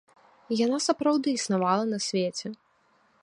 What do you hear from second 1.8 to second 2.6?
на свеце.